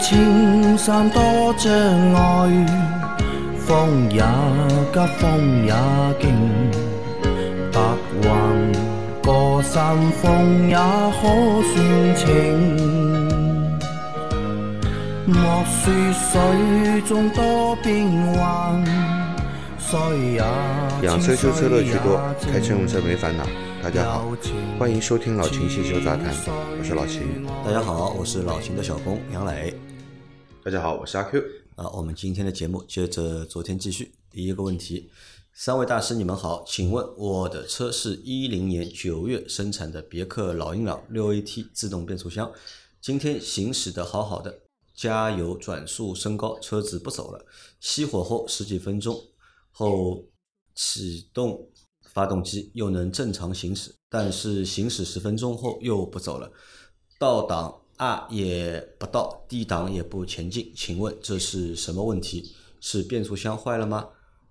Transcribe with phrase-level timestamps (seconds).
[0.00, 1.22] 青山多
[1.58, 1.70] 障
[2.14, 2.66] 碍，
[3.58, 4.22] 风也
[4.92, 5.72] 急，风也
[6.18, 6.24] 劲，
[7.70, 7.78] 白
[8.22, 8.28] 云
[9.22, 11.22] 过山峰也可
[11.70, 11.74] 算
[12.16, 12.26] 情。
[15.26, 18.82] 莫说水中多变幻，
[19.78, 19.98] 水
[20.32, 20.42] 也
[21.02, 23.44] 养车修车乐趣多，清开车用车没烦恼。
[23.82, 24.36] 大家好，
[24.78, 26.34] 欢迎收听老秦汽修杂谈，
[26.78, 27.46] 我是老秦。
[27.64, 29.74] 大家好，我是老秦的小工杨磊。
[30.62, 31.42] 大家好，我是阿 Q。
[31.76, 34.12] 啊，我们今天的节目接着昨天继续。
[34.30, 35.10] 第一个问题，
[35.54, 42.52] 三位大师你们好，请问我的车是一零年九月生产的别克老英朗六 AT 自动变速箱，
[43.00, 44.60] 今天行驶的好好的，
[44.94, 47.46] 加油转速升高，车子不走了，
[47.82, 49.18] 熄火后十几分钟
[49.70, 50.26] 后
[50.74, 51.69] 启动
[52.12, 56.52] 发动机又能正常行驶，但是行驶十分钟后又不走了，
[57.18, 62.54] 倒档 R 也不到，D 档也不前进，请问这是什么问题？
[62.80, 64.08] 是变速箱坏了吗？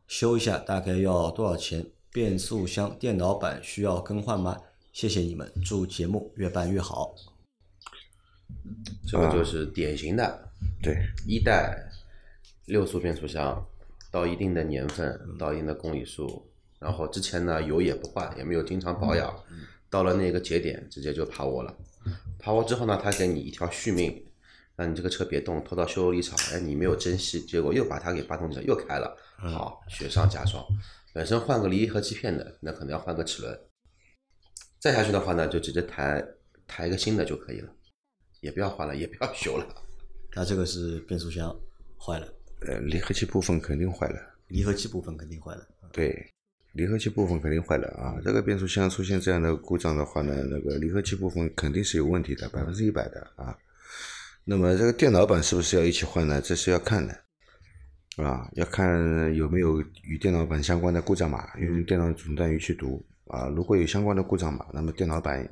[0.07, 1.85] 修一下大概要多少钱？
[2.11, 4.57] 变速箱电脑板需要更换吗？
[4.91, 7.13] 谢谢你们，祝节目越办越好。
[9.07, 10.49] 这个就是典型的
[10.81, 10.95] 对，
[11.27, 11.91] 一代
[12.65, 13.65] 六速变速箱，
[14.11, 16.48] 到一定的年份，到一定的公里数，
[16.79, 19.33] 然后之前呢油也不换，也没有经常保养，
[19.89, 21.75] 到了那个节点直接就趴窝了。
[22.39, 24.25] 趴窝之后呢，他给你一条续命，
[24.75, 30.65] 让你这个车别动，拖到修理厂，哎，你没有珍惜，结果又把它给发动机又开了，好，雪上加霜。
[31.13, 33.59] 本身换个离合器片的，那可能要换个齿轮。
[34.79, 36.23] 再下去的话呢，就直接抬
[36.65, 37.69] 抬一个新的就可以了，
[38.39, 39.67] 也不要换了，也不要修了。
[40.31, 41.53] 它这个是变速箱
[41.99, 42.27] 坏了，
[42.61, 44.21] 呃，离合器部分肯定坏了。
[44.47, 45.67] 离合器部分肯定坏了。
[45.91, 46.25] 对，
[46.73, 48.21] 离合器部分肯定坏了啊！
[48.23, 53.57] 这个变速箱出现这样的故障的话呢，那个离合器部分肯定是有问题的，百分之一百的啊。
[54.45, 56.41] 那么这个电脑板是不是要一起换呢？
[56.41, 57.13] 这是要看的，
[58.23, 63.47] 啊，要看有没有与电脑板相关的故障码，用电脑诊断仪去读啊。
[63.47, 65.47] 如果有相关的故障码，那么电脑板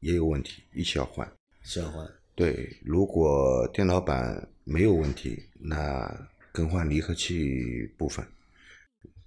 [0.00, 1.30] 也有问题，一起要换。
[1.62, 2.06] 是要换。
[2.34, 6.08] 对，如果电脑板没有问题，那
[6.52, 8.24] 更换离合器部分，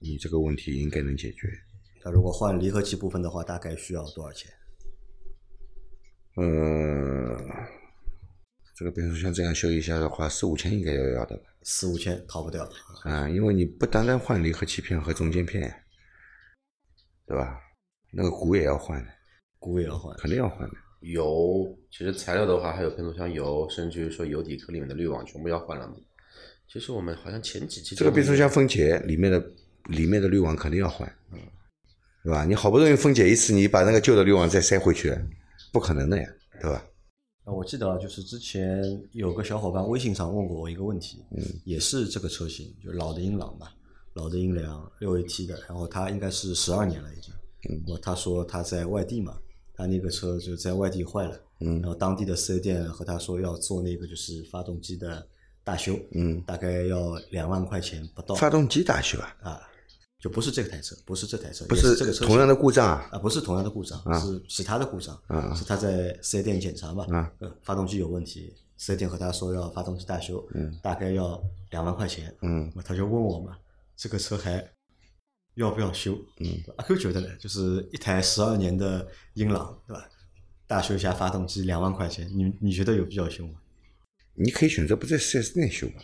[0.04, 1.48] 你这个问题应该能解决。
[2.04, 4.52] 那如果换离合器部分的话，大概需要多少钱？
[6.36, 7.38] 呃，
[8.76, 11.44] 这个变速箱这样修一下的话，四五千应该要要的吧？
[11.62, 12.70] 四五千逃不掉。
[13.04, 15.74] 啊，因为你不单单换离合器片和中间片，
[17.26, 17.58] 对吧？
[18.12, 19.12] 那个鼓也要换的，
[19.58, 20.14] 鼓也要换。
[20.18, 20.76] 肯定要换的。
[21.00, 25.96] 油，其实材料的话，还有变速箱油，甚至于说油底壳里面的滤网全部要换了嘛。
[26.68, 29.40] 其实我们好像前几期这个变速箱分解里面的
[29.90, 31.12] 里面的滤网肯定要换，
[32.24, 32.46] 对吧？
[32.46, 35.14] 你好不容易分解一次，你把那个旧的滤网再塞回去，
[35.72, 36.28] 不可能的呀，
[36.62, 36.86] 对吧？
[37.44, 43.68] 啊，我记得啊，就是之前有个小伙伴微信上问过我一个问题，嗯，也是这个车型，就老的英朗嘛，
[44.14, 47.34] 老的英朗六 AT 的，然后他应该是十二年了已经，
[47.70, 49.38] 嗯，我他说他在外地嘛，
[49.74, 51.82] 他那个车就在外地坏了，嗯。
[51.82, 55.28] 然后当地的四 S 店和他说要做那个就是发动机的
[55.66, 59.62] 大修，嗯，大概要两万块钱不到，发动机大修啊，啊，
[60.24, 70.42] 就不是这台车，不是这台车，不也是这个车同样的故障啊，啊，不是同样的故障，是其他的故障，啊是他在四 S 店检查嘛，啊呃发动机有问题，四 S 店和他说要发动机大修，
[70.82, 73.58] 大概要两万块钱，嗯他就问我嘛，
[73.98, 74.66] 这个车还
[75.56, 76.18] 要不要修？
[76.40, 76.48] 嗯，
[76.78, 80.08] 阿 Q 觉得呢，就是一台十二年的英朗，对吧？
[80.66, 83.56] 大修一下发动机两万块钱，你你觉得有必要修吗？
[84.36, 86.02] 你可以选择不在四 S 店修嘛，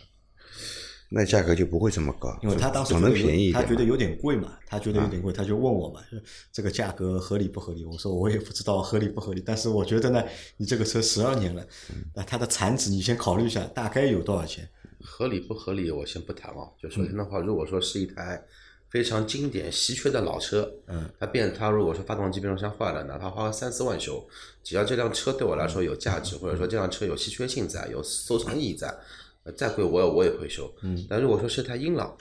[1.12, 6.16] 那价格就不会这么高，因为他当时可能便宜一点，他觉得有点贵嘛，他觉得有点贵，他就问我嘛，就
[6.52, 7.84] 这个价格合理不合理？
[7.84, 10.22] 我说我也不知道合理不合理，但是我觉得呢，
[10.56, 14.68] 你这个车十二年了，嗯那它的残值你先考虑一下，大概有多少钱？
[15.02, 16.68] 合理不合理，我先不谈啊。
[16.80, 18.40] 就首先的话，如果说是一台
[18.90, 24.24] 非常经典稀缺的老车，嗯，它变它如果说发动机变速箱坏了，哪怕花个三四万修，
[24.62, 28.94] 只要这辆车对我来说有价值，或者说这辆车有稀缺性在，有收藏意义在，呃
[29.52, 30.72] 再贵我也我也会修。
[30.82, 32.16] 嗯，但如果说是台英朗，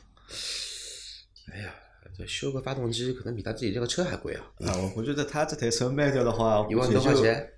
[1.51, 1.73] 哎呀，
[2.17, 7.49] 这修个发动机可能比他自己这个车还贵啊，啊，我我觉得他这台车卖掉的话，一万多块钱，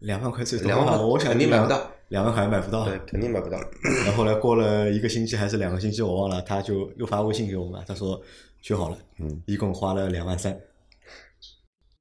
[0.00, 2.84] 两万块最多，两万我想肯定买不到，两万块买不到。
[2.84, 3.58] 对，肯定买不到。
[3.82, 8.20] 然后后来过了一个星期还是两个星期，我忘了，他就又发微信给我嘛，他说
[8.62, 10.58] 修好了，嗯，一共花了两万三。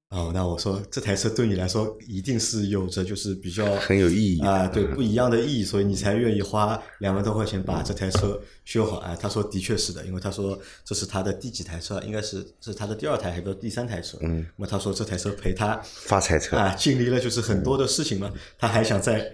[0.10, 8.98] 哦，那我说这台车对你来说一定是有着就是比较很有意义啊，对不一样的意义，所以你才愿意花两万多块钱把这台车修好。
[8.98, 14.18] 啊，他说的确是的，因为他说这是他的第几台车，应该是这是他的第二台还是第三台车。
[14.22, 19.32] 嗯，那么他说这台车陪他发财车，啊，经历了就是很多的事情嘛，他还想再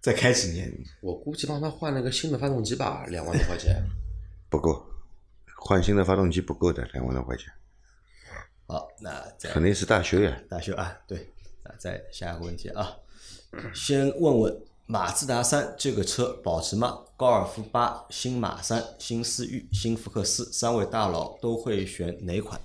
[0.00, 0.72] 再开几年。
[1.00, 3.82] 我估计帮他换了个新的发动机吧，两万多块钱。
[4.48, 4.86] 不够，
[5.56, 7.52] 换新的发动机不够的，两万多块钱，
[8.66, 10.40] 好，那再肯定是大修呀。
[10.48, 11.30] 大修啊，对，
[11.64, 12.96] 那，再下一个问题啊，
[13.74, 17.04] 先问问马自达三这个车保值吗？
[17.16, 22.60] 高尔夫八、新马三、新思域、新福克斯三位大佬都会选哪款？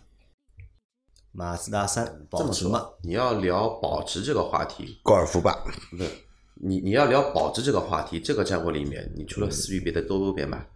[1.32, 2.90] 马自达三保值吗？
[3.04, 6.10] 你要聊保值这个话题，高尔夫吧，不是
[6.56, 10.68] 你你要聊保值这个话题，这个战国里面，你除了思域，别的都别买。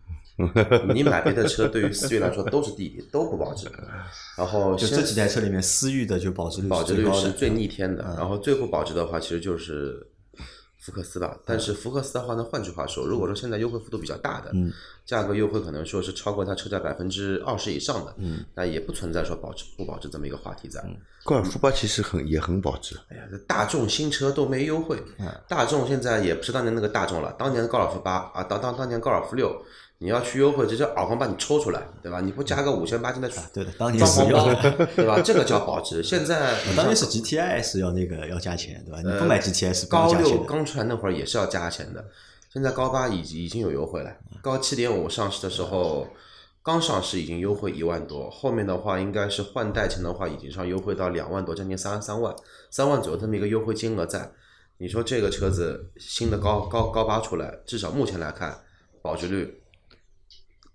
[0.94, 3.68] 你买别的车，对于思域来说都是弟弟，都不保值。
[4.38, 8.04] 然后就这几台车里面，思域的就保值率保值率是最逆天的。
[8.08, 10.06] 嗯然后最不保值的话，其实就是
[10.80, 11.38] 福克斯吧。
[11.46, 14.72] 但是福克斯的话呢，换句话说，如果说现在优惠幅度比较大的，嗯
[15.06, 20.82] 价格优惠可能说是超过它车价百分之二十以上的，嗯那也不存在说保值不保值这么一个话题在。
[21.24, 29.54] 高尔夫八其实很也很保值，哎呀，这大众新车都没优惠，嗯大众现在也不是当年那个大众了，当年的高尔夫八啊，当当当年高尔夫六，
[30.02, 32.20] 你要去优惠，直接耳光把你抽出来，对吧？
[32.20, 35.22] 你不加个五千八千的对的，当年装是要，潢包，对吧？
[35.24, 36.02] 这个叫保值。
[36.02, 38.98] 现在 当年是 GTI 是要那个要加钱，对吧？
[39.02, 40.12] 你不买 GTI 是不高。
[40.14, 42.04] 六刚出来那会儿也是要加钱的，
[42.52, 44.12] 现在高八已已经有优惠了，
[44.42, 46.08] 高七点五上市的时候。
[46.64, 52.36] 刚上市已经优惠一万多，后面的话应该是换代前的话，已经上优惠到两万多，将近三三万，
[52.70, 54.32] 三万左右这么一个优惠金额在。
[54.78, 58.56] 你说这个车子新的高高高八出来，至少目前来看，
[59.02, 59.61] 保值率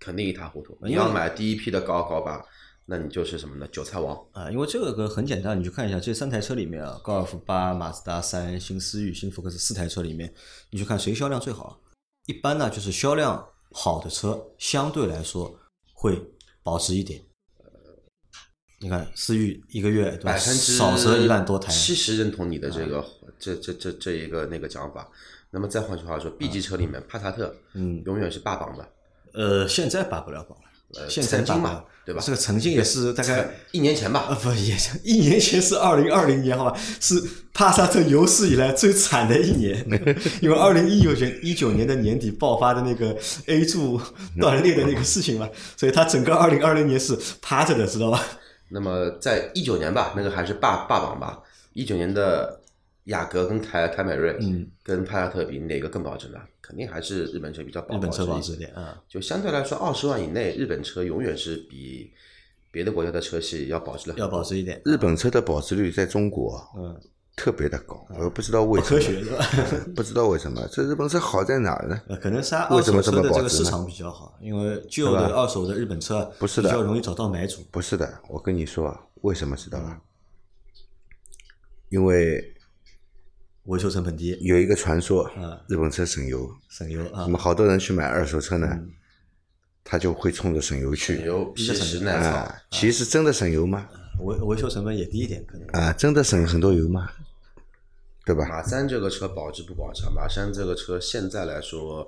[0.07, 0.77] 肯定一塌糊涂。
[0.81, 2.41] 你要买第一批的高高八，
[2.85, 3.67] 那你就是什么呢？
[3.67, 4.17] 韭菜王。
[4.31, 10.33] 啊，因为这个很简单，你去看一下这三台车里面啊，高尔夫八、马自达三、新思域、新福克斯四台车里面，
[10.71, 11.77] 你去看谁销量最好。
[12.27, 15.53] 一般呢，就是销量好的车相对来说
[15.93, 16.17] 会
[16.63, 17.21] 保值一点。
[18.79, 20.31] 你看思域一个月对吧？
[20.31, 23.05] 百分之少则一万多台，七十认同你的这个、
[23.37, 25.09] 这这这这一个那个讲法。
[25.49, 28.87] 那么再换句话说，B 级车里面帕萨特，嗯永远是霸榜的。
[29.37, 37.21] 呃，现在拔不了榜了，呃现在曾经嘛对吧这个曾经也是大概一年前吧呃，，不也一年前是二零二零年，好吧，是
[37.53, 39.85] 帕萨特有史以来最惨的一年，
[40.41, 43.15] 因为二零一九年一九年的年底爆发的那个
[43.47, 44.01] A 柱
[44.39, 48.23] 断裂的那个事情嘛，所以他整个二零二零年是趴着的，知道吧？
[48.69, 51.39] 那么在一九年吧，那个还是霸霸榜吧。
[51.73, 52.59] 一九年的
[53.05, 56.39] 雅阁跟凯凯美瑞，嗯，跟帕萨特比，哪个更保值呢？
[56.67, 62.11] 肯定还是日本车比较保日本车保保值一点啊，就相对来说，二十万以内，日本车永远是比
[62.71, 66.99] 别的国家的车系要保值的要保值一点，日本车的保值率在中国嗯，
[67.37, 69.45] 特别的高，我不知道为什么，不科学是吧？
[69.95, 72.01] 不知道为什么，这日本车好在哪儿呢？
[72.09, 79.83] 呃，可能是它二手车的这个市场比较好，因为旧的二手的日本车不是的比较容易找到买主，不是的，我跟你说为什么知道嗯。
[79.83, 80.01] 吗？
[81.89, 82.53] 因为
[83.67, 88.91] 维修成本低，有一个传说嗯，日本车省油，省油啊那，么好多人去买二手车呢，嗯
[89.89, 91.21] 他就会冲着省油去。
[91.21, 93.87] 有皮实耐啊，，其实真的省油吗？
[94.19, 95.67] 维维修成本也低一点，可能。
[95.67, 97.09] 啊，真的省很多油吗？
[98.25, 98.45] 对吧？
[98.49, 100.11] 马三这个车保值不保值啊？
[100.13, 102.05] 马三这个车现在来说，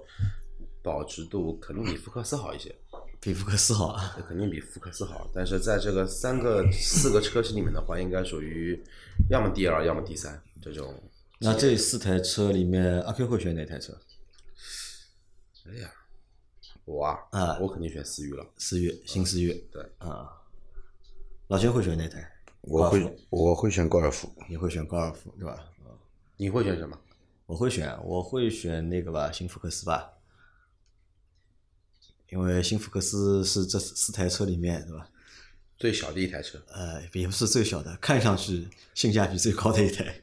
[0.84, 2.76] 保值度肯定比福克斯好一些，
[3.22, 4.18] 比福克斯好啊。
[4.28, 5.30] 肯定比福克斯好。
[5.34, 8.78] 但是在这个三个四个车型里面的话，应该属于
[9.30, 10.94] 要么第二，要么第三这种。
[11.40, 13.98] 那这四台车里面，阿 Q 会选哪台车？
[15.66, 15.92] 哎呀，
[16.84, 18.46] 我啊，啊我肯定选思域了。
[18.58, 19.54] 思域，新思域。
[19.72, 20.30] 对啊，
[21.48, 22.30] 老薛会选哪台？
[22.62, 25.54] 我会我会选高尔夫，你会选高尔夫对吧？
[25.54, 25.96] 啊
[26.36, 27.00] 你会选什么？
[27.46, 30.12] 我会选，我会选那个吧，新福克斯吧，
[32.30, 35.08] 因为新福克斯是这四台车里面对吧？
[35.78, 40.22] 最小的一台车，呃，也不是最小的，看上去性价比最高的一台。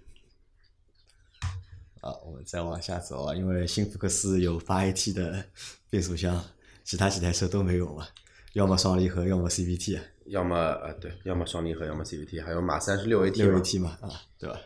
[2.07, 5.45] 啊，我们再往下走啊，因为新福克斯有八 AT 的
[5.91, 6.45] 变速箱，
[6.85, 8.07] 其他几台车都没有嘛，
[8.53, 14.09] 要么双离合，要么 CVT 啊，要么呃对，要么双离合，要么 CVT，还有马三是六 AT 六 AT 嘛，啊，
[14.39, 14.57] 对吧？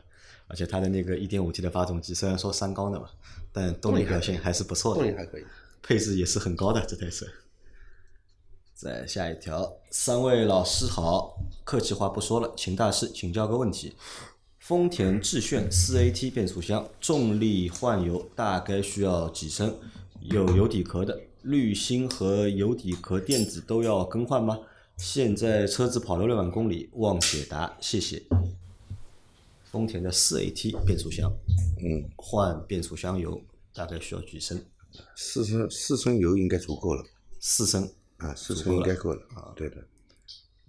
[0.49, 3.09] 而且它的那个 1.5T 的发动机虽然说三缸的嘛，
[3.53, 5.45] 但动力表现还是不错的，动力还可以。
[5.83, 7.25] 配置也是很高的这台车。
[8.75, 13.95] 再下一条，三位老师好，客气话不说了，请大师请教个问题：
[14.71, 19.77] 丰田致炫四 AT 变速箱重力换油大概需要几升？
[20.21, 24.61] 有油底壳的滤芯和油底壳垫子都要更换吗？
[24.97, 28.23] 现在车子跑了六万公里，望解答，谢谢。
[29.65, 31.33] 丰田的四 AT 变速箱，
[31.83, 33.43] 嗯，换变速箱油
[33.75, 34.63] 大概需要几升？
[35.17, 37.05] 四升四升油应该足够了
[37.41, 37.91] 四升。
[38.19, 39.79] 啊，四升应该够了啊，对的。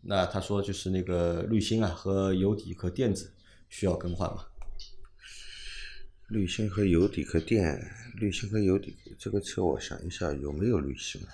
[0.02, 3.32] 那他说就是那个滤芯啊和油底壳垫子
[3.72, 4.46] 需要更换吗？
[6.28, 11.34] 滤芯和油底壳垫，滤芯和油底这个车我想一下有没有滤芯啊？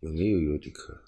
[0.00, 0.98] 有没有油底壳？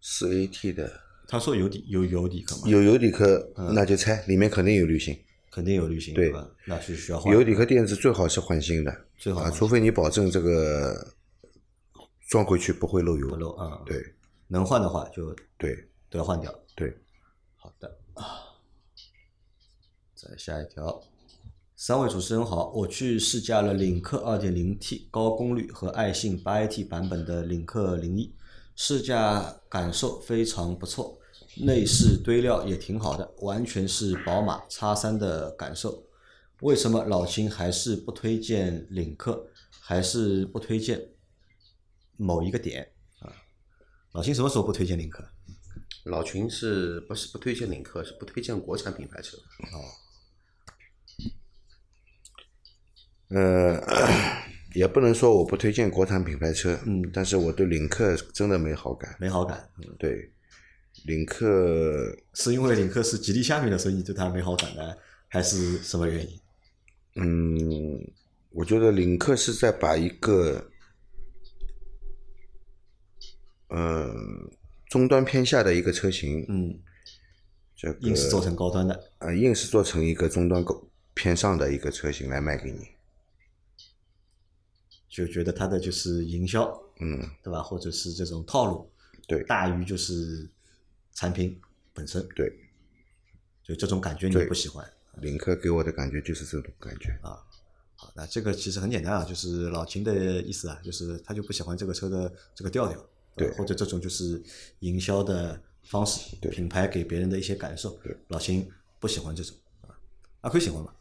[0.00, 5.18] 四 AT 的他说有底有油底壳嘛，有油底壳，那就拆，里面肯定有滤芯。
[5.50, 6.50] 肯定有滤芯，对吧？
[6.66, 7.32] 那是需要换。
[7.32, 11.14] 油底壳垫子最好是换新的，啊，最好换除非你保证这个
[12.28, 13.28] 装回去不会漏油。
[13.28, 14.14] 不漏啊，对
[14.48, 16.52] 能换的话就对都要换掉。
[16.74, 16.92] 对，
[17.56, 18.03] 好的啊，
[20.24, 21.02] 再下一条，
[21.76, 28.34] 三位主持人好，我去试驾了领克 2.0T 高功率和爱信 8AT 版本的领克零一，
[28.74, 31.18] 试驾感受非常不错，
[31.58, 36.06] 内饰堆料也挺好的，完全是宝马 X3 的感受。
[36.62, 41.10] 为什么老秦还是不推荐领克，还是不推荐
[42.16, 43.30] 某一个点啊？
[44.12, 45.22] 老秦什么时候不推荐领克？
[46.04, 49.36] 老秦是不是不推荐领克，是不推荐国产品牌车？
[53.34, 53.82] 呃，
[54.74, 59.16] 也不能说我不推荐国产品牌车，嗯，但是我对领克真的没好感。
[59.18, 60.30] 没好感，嗯对，
[61.06, 64.94] 领克，是因为领克是吉利下面的，所以你对它没好感呢，
[65.26, 66.40] 还是什么原因？
[67.16, 68.12] 嗯，
[68.50, 70.70] 我觉得领克是在把一个，
[73.68, 74.14] 呃，
[74.88, 76.78] 终端偏下的一个车型，嗯，
[77.76, 80.80] 这个硬是做成高端的，呃，硬是做成一个终端高
[81.14, 82.93] 偏上的一个车型来卖给你。
[85.14, 86.68] 就觉得它的就是营销，
[86.98, 87.62] 嗯，对吧？
[87.62, 88.90] 或者是这种套路
[89.28, 90.50] 对大于就是
[91.12, 91.56] 产品
[91.92, 92.52] 本身，对，
[93.62, 94.84] 就这种感觉你不喜欢。
[95.18, 97.38] 领克给我的感觉就是这种感觉啊。
[97.94, 103.00] 好，那这个其实很简单啊，就是老秦的意思啊，就是他就不喜欢这个车的这个调调，
[103.36, 104.42] 对或者这种就是
[104.80, 108.68] 营销的方式，对品牌给别人的一些感受，对老秦
[108.98, 109.94] 不喜欢这种啊，
[110.40, 110.92] 阿奎喜欢吗？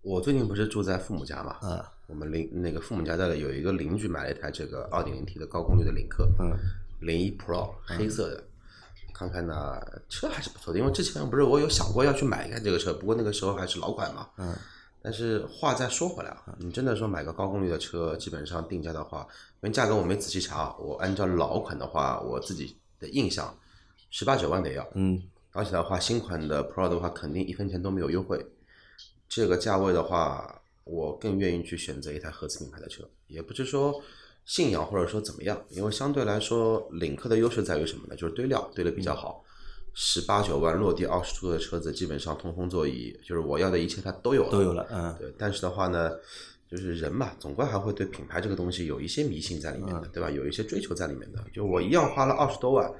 [0.00, 6.56] 我最近不是住在父母家嘛，啊，我们邻那个父母家的有一个邻居买了一台这个二点零 T 的高功率的领克，嗯，
[7.00, 8.42] 零一 Pro 黑色的，
[9.12, 14.56] 看看呢车还是不错的，因为之前不是我有想过要去买一台这个车，不过那个时候还是老款嘛，嗯，
[15.02, 19.28] 但是话再说回来啊，你真的说买个高功率的车，基本上定价的话，
[19.60, 23.54] 因为价格我没仔细查，我按照老款的话，我自己的印象，
[24.10, 25.22] 十八九万得要，嗯，
[25.52, 28.46] 而且的话，新款的 Pro 的话，肯定一分钱都没有优惠。
[29.28, 30.57] 这个价位的话，
[30.88, 34.02] 我更愿意去选择一台合资品牌的车，也不是说
[34.44, 38.16] 信仰或者说怎么样，因为相对来说，领克的优势在于什么呢？
[38.16, 39.44] 就是堆料堆的比较好，
[39.92, 44.50] 十八九万落地二十出的车子，基本上通风座椅，就是我要的一切它都有了。
[44.50, 46.12] 都有了，嗯，对，但是的话呢，
[46.70, 50.30] 就是人嘛，总归还会对品牌这个东西有一些迷信在里面的，对吧？
[50.30, 51.44] 有一些追求在里面的。
[51.52, 52.90] 就我一样花了二十多万，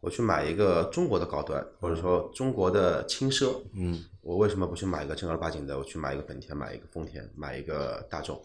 [0.00, 5.78] 我去买一个中国的高端，或者说中国的轻奢，嗯，我为什么不去买一个正儿八经的？
[5.78, 8.40] 我去买一个本田，买一个丰田，买一个大众？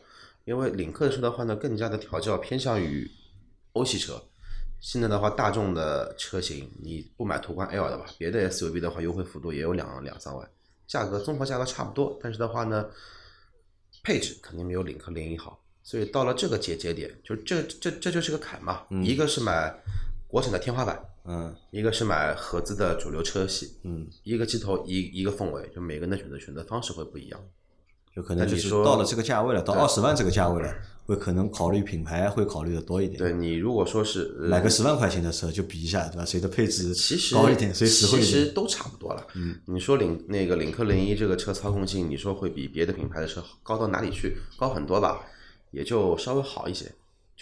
[0.45, 3.09] 因为领克的车的话呢，更加的调教偏向于
[3.73, 4.21] 欧系车。
[4.81, 10.49] 现在的话，大众的车型你不买途观 L 的吧，别的 SUV 的话，优惠幅度也有两两三万，
[10.87, 12.85] 价格综合价格差不多，但是的话呢，
[14.03, 15.57] 配置肯定没有领克零一好。
[15.83, 18.81] 所以到了这个节节点，就这这这就是个坎嘛。
[19.03, 19.73] 一个是买
[20.27, 27.39] 国产的天花板，嗯一个是买合资的主流车系，嗯，一个机头一一个凤尾，就每个人的选择选择方式会不一样。
[28.15, 30.71] 就可能就说到了这个价位了，到对二十万这个价位了，
[31.07, 33.17] 会可能考虑品牌会考虑的多一点。
[33.17, 36.23] 对你如果说是呃买个十万块钱的车就比一下，对吧？
[36.23, 38.45] 谁的配置其实高一点，谁实惠其一点。
[38.45, 39.25] 实都差不多了。
[39.33, 44.37] 嗯，你说领那个领克零一这个车操控性，你说会比别的品牌的车高到哪里去？
[44.57, 45.23] 高很多吧，
[45.71, 46.91] 也就稍微好一些。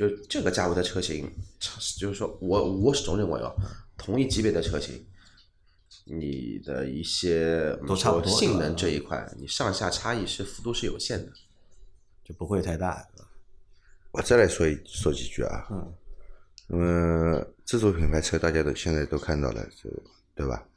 [0.02, 1.32] 就这个价位的车型，
[2.00, 3.54] 就是说我我始终认为啊，
[3.98, 5.06] 同一级别的车型，
[6.06, 11.32] 你的一些都差不多性能这一块，你上下差异是幅度是有限的。
[12.24, 13.08] 就不会太大。
[14.12, 15.94] 我再来说一说几句啊，嗯，
[16.68, 19.90] 那么自主品牌车大家都现在都看到了，就
[20.34, 20.68] 对吧？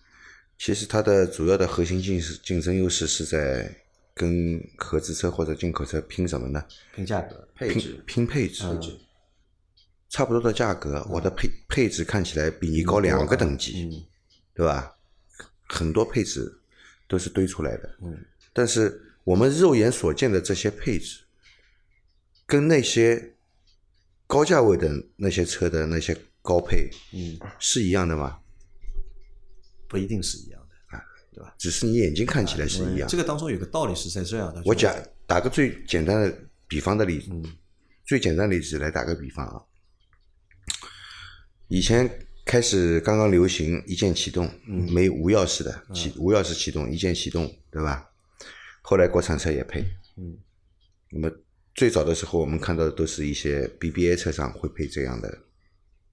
[0.59, 3.75] 其实它的主要的核心竞势竞争优势是在
[4.15, 6.65] 跟合资车或者进口车拼什么呢？
[6.95, 8.81] 拼价格，拼配置拼配置，嗯
[10.15, 13.91] 差不多的价格，我的配配置看起来比你高两个等级，嗯
[14.55, 14.95] 对吧？
[15.69, 16.57] 很多配置
[17.09, 21.25] 都是堆出来的，嗯，但是我们肉眼所见的这些配置，
[22.47, 23.35] 跟那些
[24.29, 28.39] 高价位的那些车的那些高配嗯，是一样的吗？
[29.89, 31.03] 不一定是一样的啊，
[31.33, 31.53] 对吧。
[31.59, 33.09] 只是你眼睛看起来是一样。
[33.09, 34.63] 这个当中有个道理是在这样的。
[34.65, 34.95] 我讲
[35.27, 37.45] 打个最简单的比方的例子，嗯
[38.07, 39.61] 最简单的例子来打个比方啊。
[41.69, 42.09] 以前
[42.45, 48.11] 开始刚刚流行一键启动，嗯没无钥匙的启无钥匙启动，一键启动，对吧？
[48.83, 49.83] 后来国产车也配。
[50.17, 50.37] 嗯，
[51.11, 51.31] 那么
[51.75, 55.29] 最早的时候，我们看到的都是一些 BBA 车上会配这样的，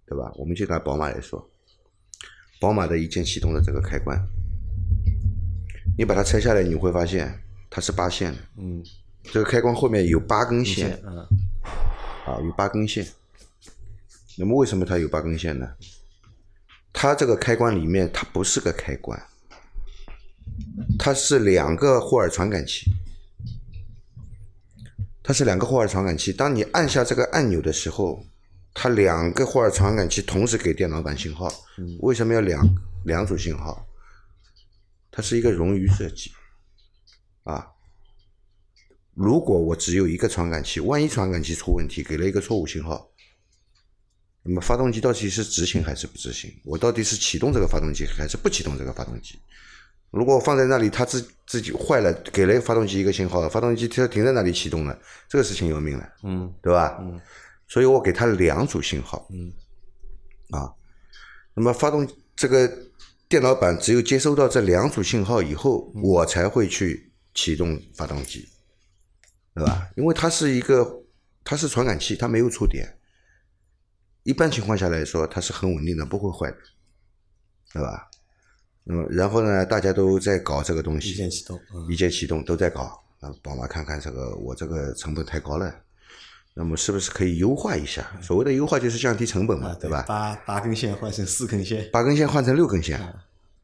[0.07, 0.31] 对吧？
[0.35, 1.51] 我们就拿宝马来说，
[2.59, 4.17] 宝马的一键启动的这个开关，
[5.97, 7.37] 你把它拆下来，你会发现
[7.69, 8.39] 它是八线的。
[8.57, 8.81] 嗯，
[9.23, 11.17] 这个开关后面有八根线，嗯，
[12.25, 13.05] 啊，有八根线。
[14.41, 15.75] 那么为什么它有八根线呢？
[16.91, 19.21] 它这个开关里面它不是个开关，
[20.97, 22.91] 它是两个霍尔传感器，
[25.21, 26.33] 它是两个霍尔传感器。
[26.33, 28.25] 当你按下这个按钮的时候，
[28.73, 31.47] 它两个霍尔传感器同时给电脑板信号。
[31.99, 32.67] 为什么要两
[33.05, 33.87] 两组信号？
[35.11, 36.31] 它是一个冗余设计，
[37.43, 37.67] 啊。
[39.13, 43.10] 如果我只有一个传感器，万一传感器出问题，给了一个错误信号，
[44.43, 46.51] 那么发动机到底是执行还是不执行？
[46.63, 49.39] 我到底是启动这个发动机还是不启动这个发动机？
[50.09, 56.97] 如果放在那里，它自自己坏了，给了发动机一个信号，发动机它停在那里启动了，这个事情要命了，嗯，对吧？
[57.01, 57.19] 嗯，
[57.67, 59.51] 所以我给它两组信号，嗯，
[60.49, 60.73] 啊，
[61.53, 62.69] 那么发动这个
[63.29, 68.47] 电脑板只有接收到这两组信号以后，我才会去启动发动机。
[69.53, 69.89] 对吧？
[69.97, 71.03] 因为它是一个，
[71.43, 72.87] 它是传感器，它没有触点。
[74.23, 76.57] 一般情况下来说，它是很稳定的，不会坏的，
[77.73, 78.07] 对吧？
[78.83, 81.59] 那么然后呢，大家都在搞这个东西，一键启动，
[81.89, 83.01] 一键启动都在搞。
[83.19, 85.73] 那，宝马看看这个，我这个成本太高了，
[86.55, 88.11] 那么是不是可以优化一下？
[88.21, 90.03] 所谓的优化就是降低成本嘛，对吧？
[90.07, 92.99] 八八根线换成四根线，八根线换成六根线，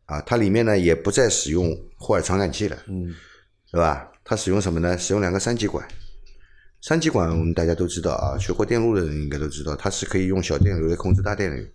[0.06, 3.14] 啊，它里面呢也不再使用霍尔传感器了，嗯，
[3.72, 4.12] 对吧？
[4.24, 4.98] 它使用什么呢？
[4.98, 5.88] 使用两个三极管。
[6.82, 11.66] 三极管我们大家都知道啊，学过电路的人应该都知道，它是可以用小电流来控制大电流，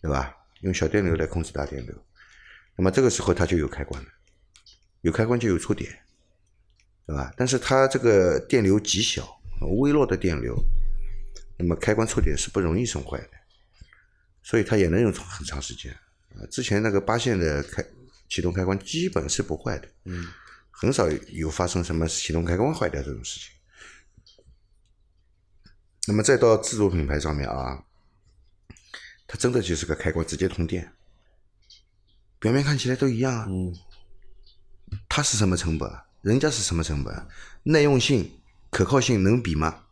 [0.00, 0.34] 对吧？
[0.60, 1.94] 用小电流来控制大电流。
[2.76, 4.08] 那么这个时候它就有开关了，
[5.02, 5.90] 有开关就有触点，
[7.06, 7.32] 对吧？
[7.36, 9.28] 但是它这个电流极小，
[9.80, 10.56] 微弱的电流，
[11.58, 13.30] 那么开关触点是不容易损坏的，
[14.42, 15.92] 所以它也能用很长时间。
[16.36, 17.84] 啊，之前那个八线的开
[18.28, 20.28] 启动开关基本是不坏的，嗯。
[20.72, 23.50] 很少有发生什么启动开关坏掉这种事情。
[26.06, 27.84] 那么再到自主品牌上面啊，
[29.26, 30.92] 它真的就是个开关直接通电，
[32.38, 33.46] 表面看起来都一样啊。
[33.48, 33.74] 嗯。
[35.08, 35.90] 它是什么成本？
[36.22, 37.26] 人家是什么成本？
[37.62, 39.84] 耐用性、可靠性能比吗？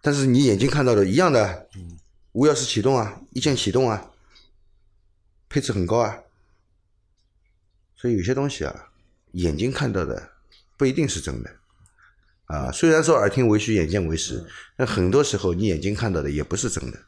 [0.00, 1.68] 但是你眼睛看到的一样的，
[2.32, 4.10] 无钥匙启动啊，一键启动啊，
[5.48, 6.18] 配置很高啊。
[7.96, 8.84] 所以有些东西啊。
[9.32, 10.32] 眼睛看到的
[10.78, 11.57] 不一定是真的，
[12.48, 14.44] 啊，虽然说耳听为虚，眼见为实，
[14.76, 16.98] 但很多时候你眼睛看到的也不是真的。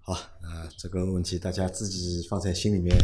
[0.00, 2.94] 好啊，这个问题大家自己放在心里面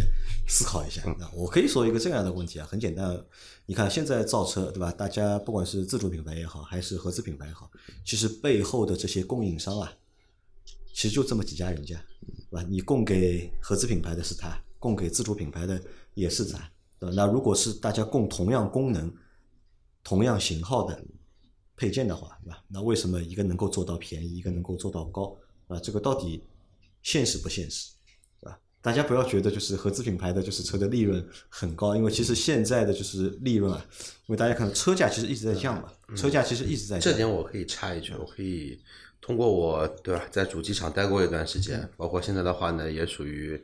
[0.46, 1.02] 思考一下。
[1.18, 3.20] 那我可以说一个这样的问题啊，很简单，
[3.66, 4.92] 你看现在造车对吧？
[4.92, 7.68] 大家不管是自主品牌也好，还是合资品牌也好，
[8.04, 9.92] 其实背后的这些供应商啊，
[10.94, 12.00] 其实就这么几家人家，
[12.50, 12.64] 对吧？
[12.68, 15.82] 你供给合资品牌的是他，供给自主品牌的
[16.14, 16.62] 也是咱。
[17.00, 19.12] 那如果是大家供同样功能、
[20.02, 21.02] 同样型号的
[21.76, 22.62] 配件的话，对吧？
[22.68, 25.36] 那为什么一个能够做到便宜，一个能够做到高？
[25.68, 26.42] 啊，这个到底
[27.02, 27.92] 现实不现实？
[28.40, 28.58] 对吧？
[28.82, 33.86] 大家不要觉得就是合资品牌的就是车的利润很高，因为其实现在的就是利润啊，
[34.26, 37.12] 因为大家看车价其实一直在降嘛，车价其实一直在降。
[37.12, 38.80] 这点我可以插一句，我可以
[39.20, 43.62] 通过我对吧，在主机厂待过一段时间，包括现在的话呢，也属于。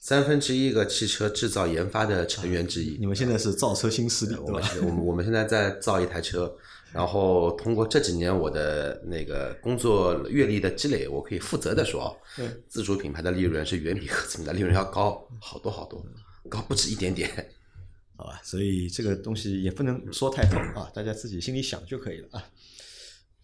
[0.00, 2.96] 三分之一个汽车制造研发的成员之一。
[2.98, 4.68] 你们现在是造车新势力，对吧？
[4.80, 6.56] 我们我们现在在造一台车，
[6.90, 12.18] 然后通过这几年我的那个工作阅历的积累，我可以负责的说，
[12.66, 16.02] 自主品牌的利润是远比合资品牌利润要高好多好多，
[16.48, 17.28] 高不止一点点，
[18.16, 18.40] 好吧？
[18.42, 22.42] 所以这个东西也不能说太透啊，大家自己心里想就可以了啊。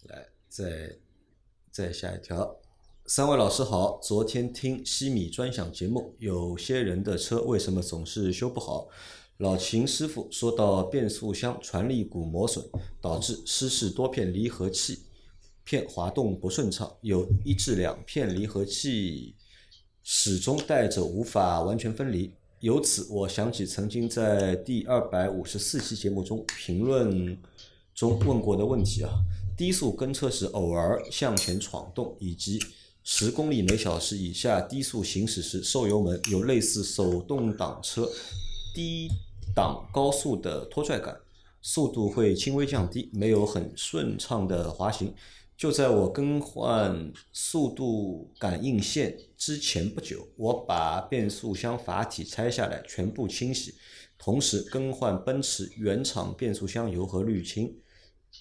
[0.05, 0.97] 来，再
[1.71, 2.59] 再下一条。
[3.09, 8.89] 三位老师好，昨天听西米专享节目，有些人的车为什么总是修不好？
[9.37, 12.65] 老秦师傅说到变速箱传力鼓磨损，
[13.01, 15.05] 导致湿式多片离合器
[15.63, 19.37] 片滑动不顺畅，有一至两片离合器
[20.03, 22.33] 始终带着无法完全分离。
[22.59, 27.41] 由此我想起曾经在第二百五十四期节目中评论
[27.95, 29.13] 中问过的问题啊，
[29.57, 32.59] 低速跟车时偶尔向前闯动以及。
[33.09, 38.11] 十公里每小时以下低速行驶时，受油门有类似手动挡车
[38.75, 39.09] 低
[39.55, 41.17] 档高速的拖拽感，
[41.63, 45.15] 速度会轻微降低，没有很顺畅的滑行。
[45.57, 53.77] 就在我更换速度感应线之前不久，我把变速箱阀体拆下来，全部清洗，
[54.19, 57.73] 同时更换奔驰原厂变速箱油和滤清。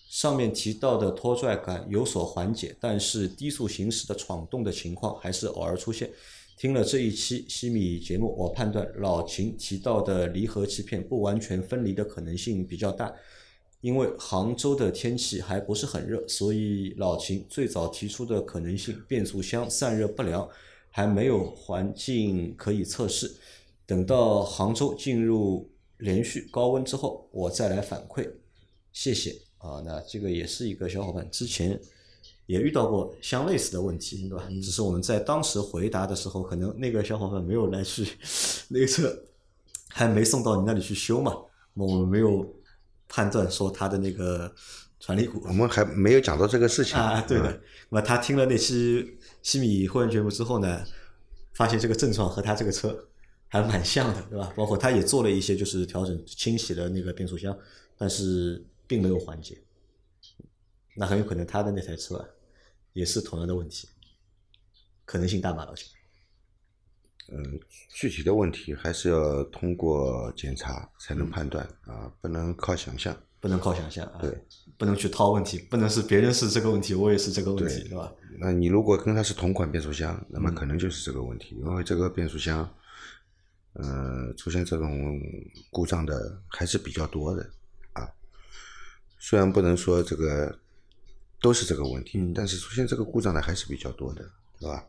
[0.10, 6.10] 上面提到的拖拽感有所缓解，但是低速行驶的闯动的情况还是偶尔出现。
[6.58, 13.14] 听了这一期西米节目，我判断老秦提到的离合器片不完全分离的可能性比较大，
[13.82, 20.48] 因为杭州的天气还不是很热，所以老秦最早提出的可能性变速箱散热不良
[20.90, 23.36] 还没有环境可以测试。
[23.86, 28.32] 等到杭州进入连续高温之后，我再来反馈。
[28.94, 31.80] 谢谢啊，那这个也是一个小伙伴之前
[32.46, 34.48] 也遇到过相类似的问题，对吧？
[34.62, 38.08] 只是我们在当时回答的时候，可能那个小伙伴没有来去
[38.68, 39.12] 那个车
[39.90, 41.36] 还没送到你那里去修嘛，
[41.74, 42.48] 我们没有
[43.08, 44.54] 判断说他的那个
[45.00, 47.50] 传力鼓我们还没有讲到这个事情啊，对的。
[47.90, 50.84] 那么他听了那期西米会员节目之后呢，
[51.54, 53.08] 发现这个症状和他这个车
[53.48, 54.54] 还蛮像的，对吧？
[54.56, 57.58] 包括他也做了一些就是调整清洗了那个变速箱，
[57.98, 59.58] 但是并没有缓解。
[60.96, 62.26] 那很有可能他的那台车啊
[62.94, 63.88] 也是同样的问题，
[65.04, 65.66] 可能性大吧？
[65.66, 65.90] 老秦？
[67.30, 73.16] 嗯，具体的问题还是要通过检查才能判断啊，不能靠想象。
[73.42, 74.36] 不能靠想象啊，对，
[74.76, 78.12] 不能去套问题，不能是别人是这个问题，我也是这个问题，对对吧？
[78.40, 82.68] 那你如果跟他是同款变速箱，那嗯么可能就是这个问题，因为这个变速箱，
[83.74, 85.20] 呃，出现这种
[85.70, 87.50] 故障的还是比较多的啊。
[89.28, 90.56] 虽然不能说这个
[91.42, 94.24] 都是这个问题，嗯但是出现这个故障的还是比较多的，
[94.60, 94.86] 对吧？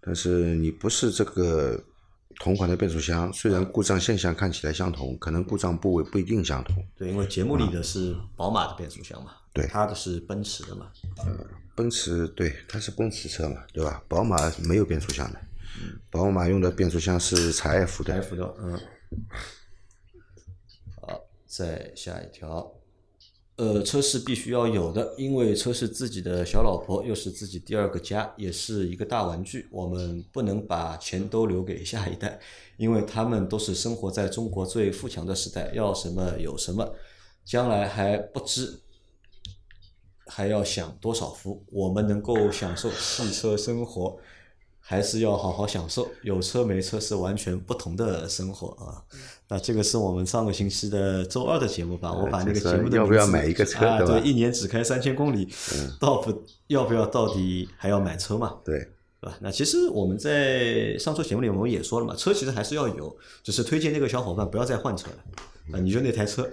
[0.00, 1.78] 但是你不是这个
[2.36, 6.82] 同款的变速箱，虽然故障现象看起来相同，可能故障部位不一定相同。
[6.96, 14.02] 对，因为节目里的是宝马的变速箱嘛，对它的是奔驰的嘛，呃奔驰对，它是奔驰车嘛，对吧？
[14.08, 15.38] 宝马没有变速箱的，
[16.10, 18.80] 宝马用的变速箱是柴 F 的，F 的，嗯。
[21.02, 22.72] 好，再下一条，
[23.56, 29.68] 呃，车是必须要有的，因为车是自己的小老婆，又是自己第二个家，也是一个大玩具。
[29.70, 32.40] 我们不能把钱都留给下一代，
[32.76, 36.96] 因为他们都是生活在中国最富强的时代，要什么有什么，
[37.44, 38.80] 将来还不知
[40.26, 41.64] 还要享多少福。
[41.70, 44.18] 我们能够享受汽车生活，
[44.86, 46.06] 还是要好好享受。
[46.22, 49.00] 有车没车是完全不同的生活啊。
[49.48, 52.12] 那这个是我们上个星期的周二的节目吧？
[52.12, 53.98] 我把那个节目的要不要买一个车啊？
[54.04, 55.48] 对一年只开三千公里，
[55.98, 58.58] 到不要不要到底还要买车嘛？
[58.62, 58.78] 对，
[59.20, 59.38] 对吧？
[59.40, 66.46] 那其实我们在上周节目里我们也说了嘛，车其实还是要有，只是推荐那个小伙伴不要再换车了，啊，你就那台车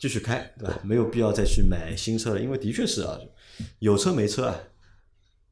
[0.00, 0.78] 继续开，对吧？
[0.82, 3.18] 没有必要再去买新车了，因为的确是啊，
[3.78, 4.58] 有车没车啊，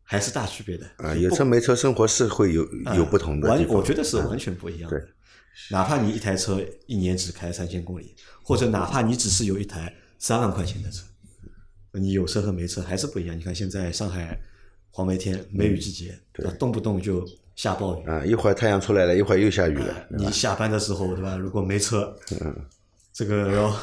[0.05, 4.99] 还是大区别的啊，有车没车生活是会有有不同的完我觉得是完全不一样的。
[4.99, 5.09] 对
[5.71, 11.05] 哪怕你一台车一年只开三千公里，或者哪怕你只是有一台三万块钱的车，
[11.93, 13.37] 你有车和没车还是不一样。
[13.37, 14.41] 你看现在上海
[14.91, 16.53] 黄梅天梅雨季节，对吧？
[16.59, 18.09] 动不动就下暴雨。
[18.09, 20.07] 啊，一会儿太阳出来了，一会儿又下雨了。
[20.11, 21.37] 你下班的时候，对吧？
[21.37, 22.57] 如果没车，嗯
[23.13, 23.77] 这个要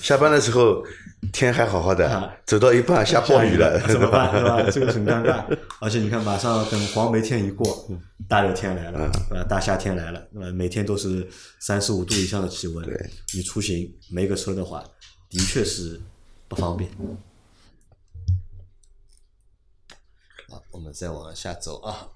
[0.00, 0.84] 下班的时候
[1.32, 4.30] 天还好好啊的，走到一半下暴雨了， 怎么办？
[4.32, 4.70] 对吧？
[4.70, 5.44] 这个很尴尬。
[5.80, 7.88] 而且你看，马上等黄梅天一过，
[8.28, 9.44] 大热天来了，对吧？
[9.48, 11.26] 大夏天来了，那么每天都是
[11.60, 12.86] 三十五度以上的气温，
[13.34, 14.84] 你出行没个车的话，
[15.30, 16.00] 的确是
[16.48, 16.90] 不方便。
[20.48, 22.08] 好，我们再往下走啊。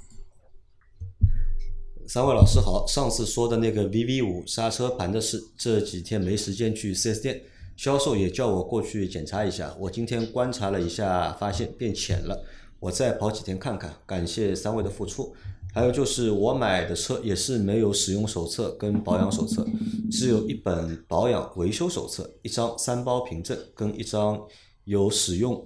[2.07, 7.43] 三位老师好，上次说的那个 VV 五刹车盘的事，这几天没时间去 4S 店，
[7.79, 9.73] 销售也叫我过去检查一下。
[9.79, 12.45] 我今天观察了一下，发现变浅了，
[12.81, 13.95] 我再跑几天看看。
[14.05, 15.33] 感谢三位的付出。
[15.73, 19.65] 还有就是我买的车也是没有使用手册跟保养手册，
[20.11, 24.41] 只有一本保养维修手册，一张三包凭证跟一张
[24.83, 25.65] 有使用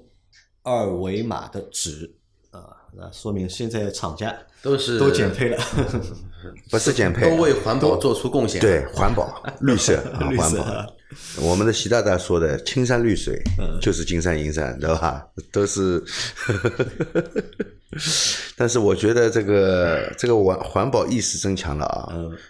[0.62, 2.14] 二维码的纸
[2.50, 5.56] 啊，那说明现在厂家都是都减配了。
[6.70, 8.60] 不是减配都，为环保做出贡献。
[8.60, 10.66] 对环保绿色啊绿环保。
[11.40, 13.42] 我们的习大大说的“青山绿水”
[13.80, 15.24] 就是金山银山，对吧？
[15.52, 16.02] 都是。
[18.56, 22.08] 但是我觉得这个这个环环保意识增强了啊，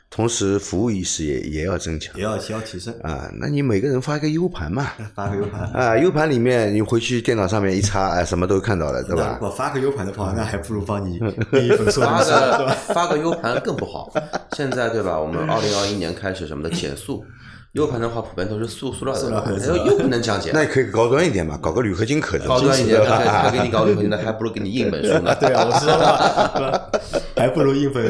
[0.09, 3.29] 同时服务意识也也要增强也要也要提升，啊。
[3.41, 5.63] 那你每个人发一个 U 盘嘛，发个 U 盘。
[5.73, 9.37] 啊，U 盘里面你回去电脑上面一插，哎，什么都看到了，对吧？
[9.43, 12.69] 我发个 U 盘的话，那还不如帮你印一本说明发书，对个？
[12.95, 14.15] 发个 U 盘更不好。
[14.53, 15.19] 现在对吧？
[15.19, 17.25] 我们二零二一年开始什么的减速
[17.73, 20.51] ，U 盘的话普遍都是塑塑料的，子又又不能降解。
[20.53, 25.35] 那也可以高端一点嘛，搞个铝合金壳的，高端一点，对他他给你搞铝合金的，还不如给你印本书呢。
[25.41, 26.91] 对啊，我知道？
[27.37, 28.05] 还不如印本。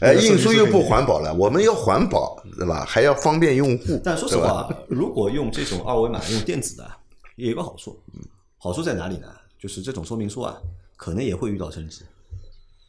[0.00, 2.84] 呃，印书又不环保了，我们要环保，对吧？
[2.86, 4.00] 还要方便用户。
[4.04, 6.88] 但说实话，如果用这种二维码用电子的，
[7.36, 7.98] 也有个好处。
[8.58, 9.26] 好处在哪里呢？
[9.58, 10.56] 就是这种说明书啊，
[10.96, 12.02] 可能也会遇到升级。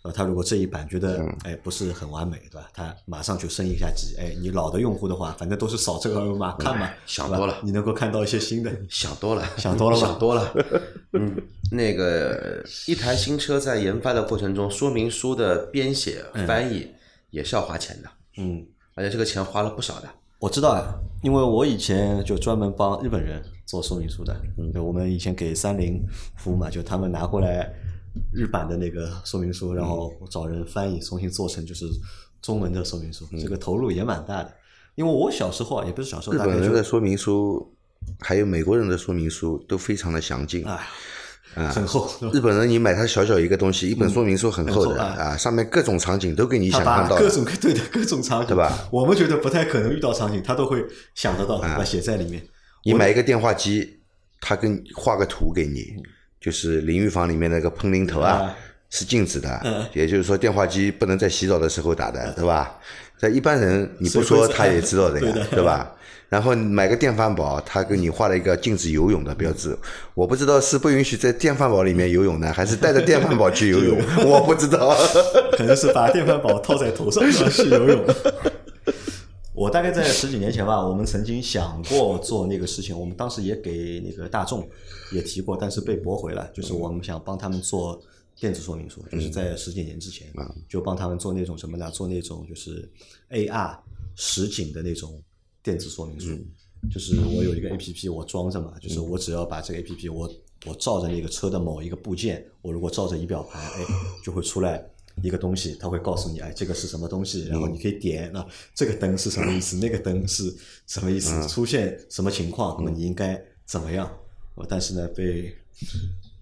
[0.03, 2.67] 呃，他如果这一版觉得哎不是很完美，对吧？
[2.73, 4.15] 他马上就升一下级。
[4.17, 8.71] 哎，你老的用户的话，反正都是扫这个二维码看嘛，想多了，你能够看到一些新的。
[8.89, 10.51] 想多了，想多了， 想多了。
[11.13, 11.35] 嗯，
[11.71, 16.87] 那个一台新车在研发的过程中，说明书的编写、翻译
[17.29, 18.09] 也是要花钱的。
[18.37, 20.09] 嗯，而且这个钱花了不少的。
[20.39, 24.35] 我知道啊，因为我以前就专门帮日本人做说明书的。
[24.57, 26.03] 嗯，我们以前给三菱
[26.37, 27.71] 服务嘛，就他们拿过来。
[28.33, 31.85] 日版的那个说明书，然后找人翻译，重新做成就是
[32.41, 34.53] 中文的说明书，这个投入也蛮大的。
[34.95, 37.73] 因为我小时候啊，也不是小时候，日本人的说明书，
[38.19, 40.81] 还有美国人的说明书都非常的详尽，啊，
[41.69, 42.09] 很厚。
[42.33, 48.89] 日本人你买他小小一个东西，一本说明书很厚的啊，上面各种场景都给你想象到，各种对的各种场景，对吧？
[48.91, 52.45] 我们觉得不太可能遇到场景，他都会想得到，把写在里面。
[52.83, 54.01] 你买一个电话机，
[54.41, 55.95] 他跟画个图给你。
[56.41, 58.53] 就是淋浴房里面那个喷淋头啊，
[58.89, 62.79] 是禁止的，也就是说电话机不能在洗澡的时候打的，对吧？
[63.17, 65.93] 在一般人你不说他也知道的呀， 对吧？
[66.27, 69.77] 然后买个电饭煲，他给你画了一个禁止游泳的标志，
[70.15, 74.97] 我不知道是不允许在电饭煲里面游泳呢，还是带着电饭煲去游泳， 我不知道，
[75.51, 78.03] 可能是把电饭煲套在头上去游泳。
[79.61, 84.67] 我大概在十几年前吧，我们曾经想过做那个事情，我们当时也给那个大众
[85.13, 86.49] 也提过，但是被驳回了。
[86.51, 88.01] 就是我们想帮他们做
[88.35, 90.27] 电子说明书，就是在十几年之前，
[90.67, 91.91] 就帮他们做那种什么呢？
[91.91, 92.89] 做那种就是
[93.29, 93.77] AR
[94.15, 95.21] 实景的那种
[95.61, 96.35] 电子说明书。
[96.91, 100.27] 就是我有一个 APP，我装着嘛，就是我只要把这个 APP，我
[100.65, 103.85] 我照着那个车的某一个部件，我如果照着仪表盘，哎，
[104.23, 104.83] 就会出来。
[105.21, 109.77] 一个东西，他会告诉你，哎，这个是什么东西，然后你可以点，那这个灯是什么意思？
[109.83, 110.55] 那个灯是
[110.87, 111.47] 什么意思？
[111.47, 112.75] 出现什么情况？
[112.77, 114.11] 那么你应该怎么样？
[114.67, 115.55] 但是呢，被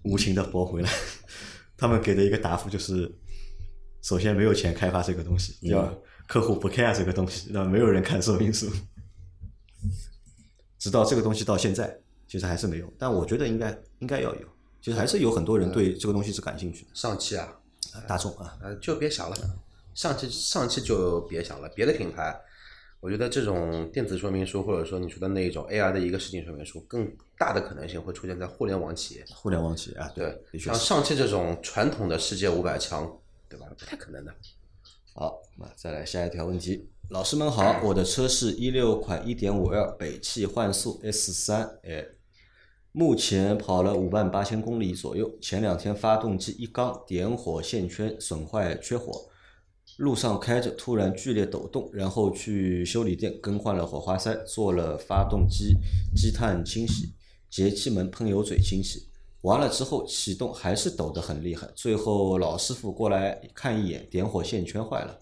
[0.02, 0.88] 无情的驳回了。
[1.76, 3.10] 他们给的一个答复就是：
[4.02, 8.70] 首先没有钱开发这个东西，第二客户不 care 这个东西，那没有人看说明书。
[10.78, 12.92] 直到这个东西到现在，其实还是没有。
[12.98, 14.46] 但我觉得应该应该要有，
[14.80, 16.90] 其实还是有很多人对这个东西是感兴趣的。
[16.94, 17.59] 上汽啊。
[18.06, 19.36] 大众啊，呃，就别想了，
[19.94, 21.68] 上汽上汽就别想了。
[21.70, 22.38] 别的品牌，
[23.00, 29.24] 我觉得这种电子说明书，或者说你说的那一种 AR 的一个实景说明书，更大的可能性会出现在互联网企业。
[29.34, 33.10] 互联网企业啊，对，像上汽这种传统的世界五百强，
[33.48, 33.66] 对吧？
[33.78, 34.34] 不太可能的。
[35.14, 36.88] 好，那再来下一条问题。
[37.08, 42.06] 老师们好，我的车是一六款一点五 L 北汽幻速 S 三，哎。
[42.92, 45.30] 目前跑了五万八千公里左右。
[45.40, 49.28] 前两天发动机一缸点火线圈损坏缺火，
[49.98, 55.76] 路上开着突然剧烈抖动，然后去修理店更换了火花塞，做了发动机
[56.16, 57.12] 积碳清洗、
[57.48, 59.08] 节气门喷油嘴清洗。
[59.42, 61.66] 完了之后启动还是抖得很厉害。
[61.74, 65.18] 最后老师傅过来看一眼，点火线圈坏了。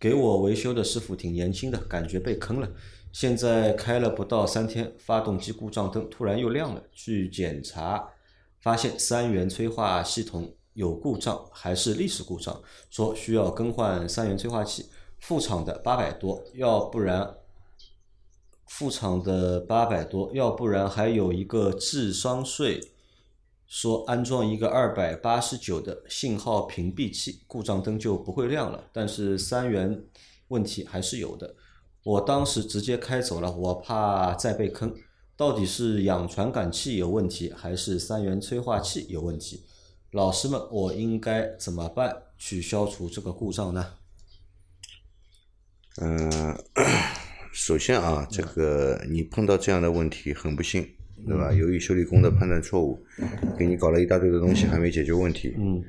[0.00, 2.68] 给我维修的师傅挺年轻的，感觉被坑了。
[3.12, 6.82] 现在开了不到三天，发动机故障灯突然又亮了。
[6.90, 8.08] 去检查，
[8.62, 12.62] 发现三元催化系统有故障，还是历史故障。
[12.88, 14.86] 说需要更换三元催化器，
[15.18, 17.34] 副厂的八百多，要不然
[18.66, 22.80] 副厂的八百多，要不然还有一个智商税，
[23.70, 28.82] 说安装一个二百八十九的信号屏蔽器，故障灯就不会亮了。
[28.92, 30.02] 但是三元
[30.48, 31.54] 问题还是有的。
[32.02, 34.92] 我当时直接开走了，我怕再被坑。
[35.36, 39.64] 到底是氧传感器有问题，还是三元催化器有问题？
[40.10, 43.94] 老师们，我应该怎么办去消除这个故障呢？
[46.00, 46.58] 嗯，
[47.52, 51.52] 首先啊，这个你碰到这样的问题很不幸，对吧？
[51.52, 52.98] 由于修理工的判断错误，
[53.58, 55.82] 给你搞了一大堆的东西还没解决问题，嗯，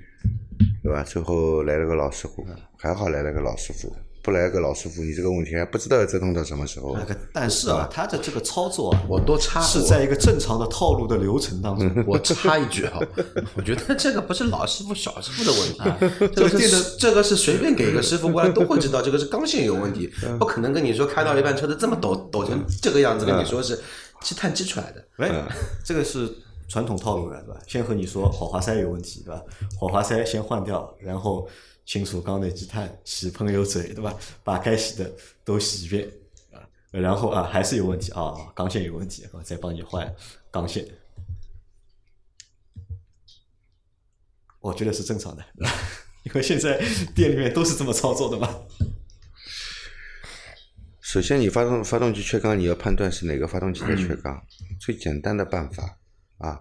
[0.83, 1.03] 对吧？
[1.03, 2.45] 最后来了个老师傅，
[2.77, 3.91] 还好来了个老师傅。
[4.23, 6.95] 不来个老师傅，你这个问题还不知道要折腾到什么时候。
[6.95, 11.91] 那个，但是啊，他的这个操作啊，我多插是在一个正常的套路的流程当中。
[12.05, 12.99] 我插一句啊，
[13.57, 23.79] 我觉得这个不是老师傅、小师傅的问题， 这个是这个是随便给一个师傅过来都会知道，这个是刚性有问题，不可能跟你说开到一半车子这么抖抖成这个样子，跟你说是
[24.21, 25.07] 积碳积出来的。
[25.17, 25.29] 哎，
[25.83, 26.33] 这个是
[26.69, 27.61] 传统套路了，对吧？
[27.67, 29.43] 先和你说火花塞有问题，对吧？
[29.77, 31.49] 火花塞先换掉，然后。
[31.83, 34.15] 清除缸内积碳，洗喷油嘴，对吧？
[34.43, 35.11] 把该洗的
[35.43, 36.09] 都洗一遍
[36.53, 40.15] 啊，然后啊还是有问题啊，钢线有问题，我再帮你换
[40.51, 40.87] 钢线。
[44.61, 45.43] 我觉得是正常的。
[46.23, 46.79] 因为现在
[47.15, 48.47] 店里面都是这么操作的嘛。
[51.11, 54.41] 首先，你发动发动机缺缸，你要判断是哪个发动机在缺缸。
[54.79, 55.97] 最简单的办法
[56.37, 56.57] 啊，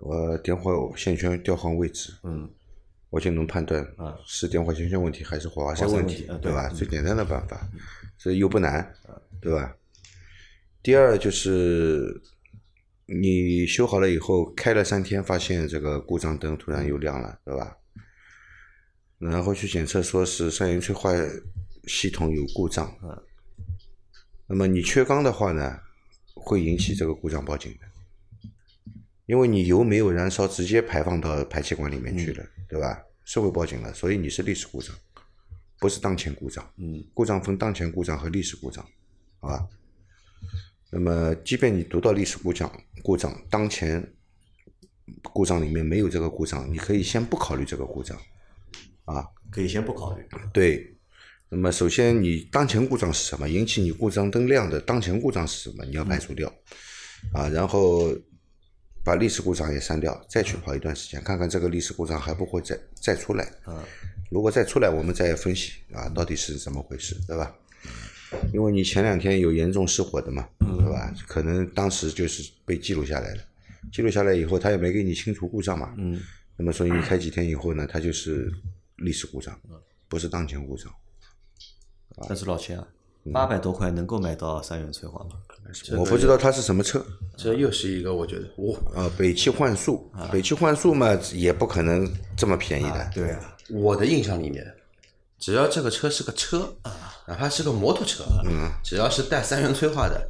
[0.00, 2.50] 我点火线圈调换位置，嗯，
[3.08, 6.68] 我就能判断啊是点火线圈问题还是活塞活塞问题问题嗯，对吧？
[6.70, 7.70] 对最简单的办法，
[8.18, 8.92] 这又不难，
[9.40, 9.76] 对吧？
[10.82, 12.20] 第二就是
[13.06, 17.76] 你修好了以后，开了三天，发现这个故障灯突然又亮了，对吧？
[19.18, 21.12] 然后去检测说是三元催化
[21.86, 23.22] 系统有故障，嗯
[24.46, 25.78] 那么你缺缸的话呢，
[26.34, 27.86] 会引起这个故障报警的，
[29.26, 33.00] 因为你油没有燃烧，直接排放到排气管里面去了，对吧？
[33.24, 34.92] 是会报警的，所以你是历史故障，
[35.78, 36.68] 不是当前故障。
[36.78, 38.84] 嗯，故障分当前故障和历史故障，
[39.38, 39.68] 好吧？
[40.90, 42.68] 那么，即便你读到历史故障，
[43.04, 44.12] 故障当前
[45.22, 48.18] 故障里面没有这个故障，你可以先不考虑这个故障，
[49.04, 50.26] 啊，可以先不考虑。
[50.52, 50.96] 对。
[51.52, 53.48] 那么，首先你当前故障是什么？
[53.48, 55.84] 引起你故障灯亮的当前故障是什么？
[55.84, 56.48] 你要排除掉，
[57.32, 58.14] 啊，然后
[59.02, 63.52] 把历史故障也删掉，再去跑一段时间，看看这个历史故障还不会再再出来。
[63.66, 63.82] 嗯，
[64.30, 67.52] 如果再出来，我们再分析啊，到底是怎么回事，对吧？
[68.52, 71.12] 因为你前两天有严重失火的嘛，对吧？
[71.26, 73.42] 可能当时就是被记录下来了，
[73.92, 76.20] 记录下来以后，他也没给你清除故障嘛，嗯，
[76.56, 78.48] 那么所以你开几天以后呢，它就是
[78.98, 79.58] 历史故障，
[80.08, 80.94] 不是当前故障。
[82.28, 82.86] 但是老钱啊，
[83.24, 83.32] 嗯。
[83.32, 85.30] 八百多块能够买到三元催化吗？
[85.96, 87.04] 我不知道它是什么车。
[87.36, 93.10] 这又是一个我觉得我啊，北汽幻速，北汽幻速嘛，也不可能这么便宜的。
[93.14, 94.66] 对啊，我的印象里面，
[95.38, 96.74] 只要这个车是个车，
[97.28, 100.28] 哪怕是个摩托车，嗯，只要是带三元催化的，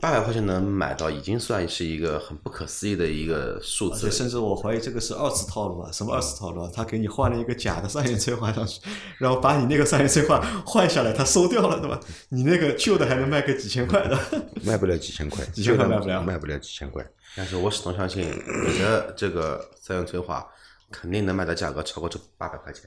[0.00, 4.08] 八百块钱能买到，已经算是一个很不可思议的一个数字了。
[4.08, 6.70] 而且甚至我怀疑这个是二次套路啊，什么二次套路啊？
[6.74, 8.82] 他给你换了一个假的三元催化上去，
[9.16, 11.98] 然后把你那个三元催化换下来，他收掉了，对吧？
[12.28, 14.18] 你那个旧的还能卖个几千块的。
[14.62, 17.02] 卖不了几千块，几千块卖不了卖不了几千块。
[17.36, 20.46] 但是我始终相信，你的这个三元催化
[20.90, 22.82] 肯定能卖的价格超过这八百块钱，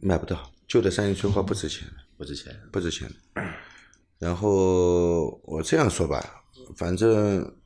[0.00, 1.88] 卖不到，旧的三元催化不值钱。
[2.16, 2.54] 不值钱。
[2.70, 3.42] 不值钱的。
[4.20, 6.42] 然后我这样说吧，
[6.76, 7.56] 反正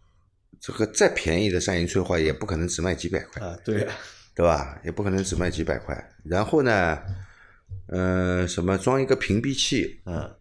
[0.61, 3.95] 这个再便宜的三元催化也不可能只卖几百块，啊，对啊，
[4.35, 4.81] 对吧？
[4.85, 5.95] 也不可能只卖几百块。
[6.25, 6.99] 然后呢，
[7.89, 10.33] 呃，什么装一个屏蔽器，嗯，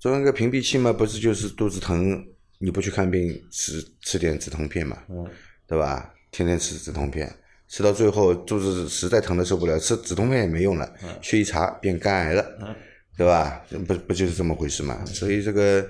[0.00, 2.26] 装一个屏蔽器嘛，不是就是肚子疼，
[2.58, 5.24] 你不去看病，吃吃点止痛片嘛，嗯，
[5.66, 6.12] 对吧？
[6.32, 7.32] 天天吃止痛片，
[7.68, 12.74] 吃到最后肚子实在疼的受不了，吃止痛片也没用了，去一查变肝癌了，嗯
[13.20, 13.62] 对吧？
[13.86, 15.04] 不不就是这么回事嘛？
[15.04, 15.86] 所以这个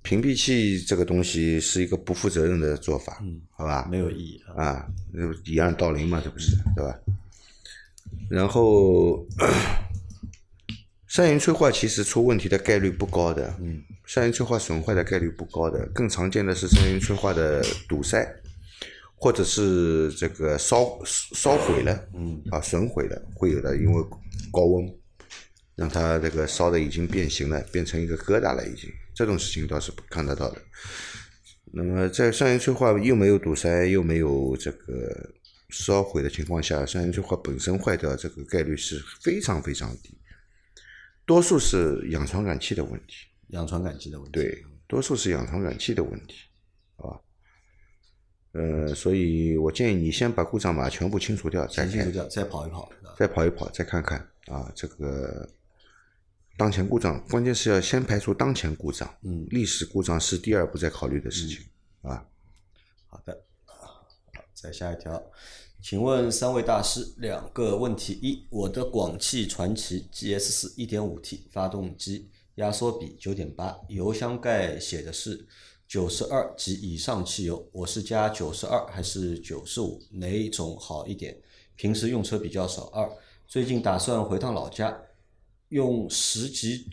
[0.00, 3.86] 屏蔽器这个东西是一个不负责任的做法，好吧？
[3.90, 4.64] 没有意义啊。
[4.64, 6.98] 啊，那以样道零嘛，这不是对吧？
[8.30, 9.22] 然后
[11.08, 18.26] 三元催化其实出问题的概率不高的，嗯，三元催化损坏的概率不高的，更常见的是三元催化的堵塞，
[19.14, 24.02] 或者是这个烧烧毁了，嗯，啊损毁了，会有的，因为
[24.50, 24.90] 高温
[25.80, 30.60] 让它这个烧的已经变形了，变成一个疙瘩了，已经这种事情倒是看得到的。
[31.72, 35.32] 那么在上元催化又没有堵塞又没有这个
[35.70, 40.18] 烧毁的情况下，上元催化本身坏掉这个概率是非常非常低，
[41.24, 43.14] 多数是氧传感器的问题，
[43.48, 44.32] 氧传感器的问题。
[44.32, 46.34] 对，多数是氧传感器的问题，
[46.96, 47.20] 好吧？
[48.52, 52.92] 呃，所以我建议你先把故障码全部清除掉，再开先清除掉，再跑一跑。
[53.16, 55.48] 再跑一跑，再看看啊，这个
[56.60, 61.64] 当前故障，关键是要先排除当前故障，嗯历史故障是第二步再考虑的事情，
[62.02, 62.22] 啊。
[63.06, 64.04] 好的，好，
[64.52, 65.22] 再下一条，
[65.80, 75.46] 请问三位大师两个问题：一，我的广汽传祺 GS 四一点五 T 发动机压缩比九点八，油箱盖写的是
[75.88, 79.98] 九十二及以上汽油，我是加九十二还是九十五？
[80.10, 81.34] 哪种好一点？
[81.74, 82.84] 平时用车比较少。
[82.88, 83.10] 二，
[83.48, 85.00] 最近打算回趟老家，
[85.70, 86.88] 用十几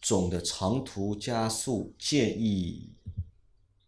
[0.00, 2.90] 种的长途加速，建议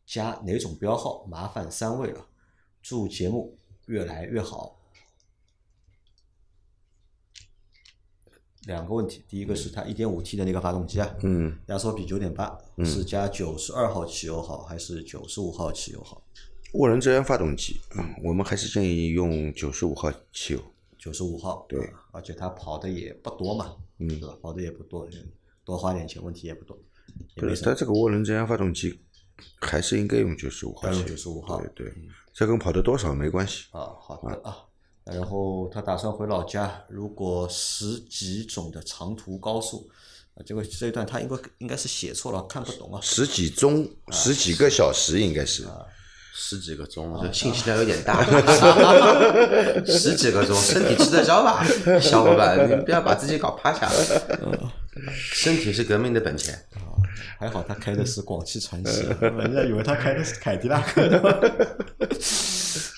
[0.04, 1.24] 加哪种标号？
[1.26, 2.26] 麻烦三位了。
[2.82, 3.56] 祝节目
[3.86, 4.76] 越来越好。
[8.66, 16.22] 两个问题，第一个是它一点五 T 的那个发动机啊，嗯，压缩比九点八，是加九十二号汽油好还是九十五号汽油好？
[16.72, 20.62] 涡轮增压发动机，嗯，我们还是建议用九十五号汽油。
[21.08, 24.36] 九十五号，对啊，而且他跑的也不多嘛，嗯对吧？
[24.42, 25.08] 跑的也不多，
[25.64, 26.76] 多花点钱问题也不多，
[27.34, 27.74] 也不是，没什么它。
[27.74, 29.00] 这个涡轮增压发动机
[29.58, 31.16] 还是应该用九十五号该用汽油。
[31.16, 31.94] 95号对对，
[32.34, 33.68] 这跟跑的多少没关系。
[33.70, 34.54] 啊，好的啊，
[35.04, 39.88] 然后他打算回老家，如果十几种的长途高速，
[40.34, 43.00] 啊，这个这一段他应该应该是写错了，看不懂啊。
[43.00, 45.66] 十几钟，十几个小时应该是。
[46.40, 48.22] 十几个钟，这信息量有点大。
[49.84, 51.66] 十几个钟，身体吃得消吧，
[52.00, 54.72] 小伙伴，你不要把自己搞趴下了。
[55.12, 56.56] 身体是革命的本钱。
[57.40, 61.18] 还好他开的是广汽传祺， 人家以为他开的是凯迪拉克的。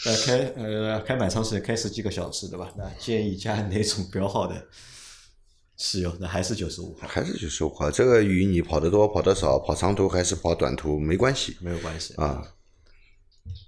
[0.05, 2.71] 呃，开呃开满长时间开十几个小时对吧？
[2.77, 4.55] 那建议加哪种标号的
[5.77, 6.15] 汽油？
[6.21, 7.91] 那还是九十五号，还是九十五号。
[7.91, 11.57] 这个与你跑得多跑得少，跑长途还是跑短途没关系。
[11.61, 12.43] 没有关系啊。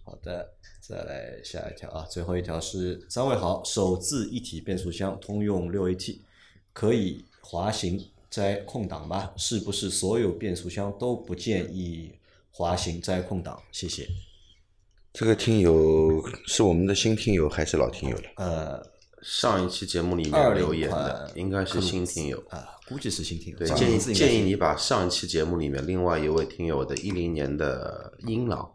[0.04, 6.18] 好的，再来下一条啊，最后一条是三位好，手自一体变速箱通用六 AT
[6.72, 9.30] 可以滑行摘空档吗？
[9.36, 12.12] 是不是所有变速箱都不建议
[12.50, 13.62] 滑行摘空档？
[13.70, 14.08] 谢谢。
[15.12, 18.22] 这个听友是我们的新听友还是老听友了？
[18.36, 18.86] 呃，
[19.22, 23.58] 上一期节目里面留言的应该是新听友啊，估计是新听友。
[23.58, 28.72] 对，建议建议你把上一期节目里面另外一位听友的一零年的英朗。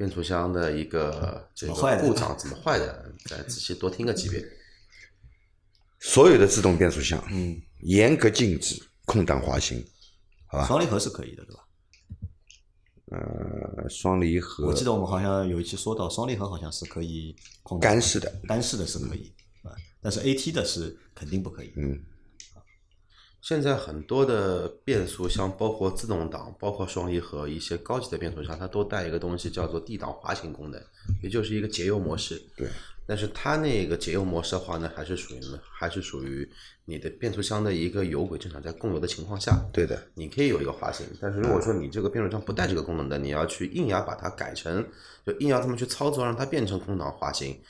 [0.00, 3.12] 变速箱的一个这个故障怎么坏的？
[3.28, 4.42] 再仔细多听个几遍。
[5.98, 9.84] 所有的自动变速箱，嗯，严格禁止空档滑行，
[10.46, 10.66] 好吧？
[10.66, 11.62] 双离合是可以的，对吧？
[13.12, 19.30] 呃，双离合，我记得我们好像有一期说到双离合好像是可以空干式的，干式的是可以
[19.62, 21.74] 啊，但是 AT 的是肯定不可以。
[21.76, 22.02] 嗯。
[23.40, 30.80] 现在很多的变速箱，包括自动挡、包括双离合，一些高级的变速箱，它都带一个东西叫做 D 档滑行功能，
[31.22, 32.40] 也就是一个节油模式。
[32.56, 32.68] 对。
[33.06, 36.48] 但是它那个节油模式的话呢，还是属于，还是属于
[36.84, 39.58] 你的变速箱的一个油轨正常在供油的情况下。
[39.72, 40.00] 对的。
[40.14, 44.86] 你可以有一个滑行，但是如果说你这个变速箱不带这个功能的，你要去硬要把它改成，
[45.26, 47.60] 就硬要这么去操作，让它变成空档滑行，